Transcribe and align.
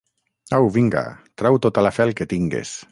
Au, 0.59 0.69
vinga, 0.77 1.03
trau 1.41 1.63
tota 1.67 1.87
la 1.89 1.95
fel 2.01 2.19
que 2.21 2.31
tingues. 2.35 2.79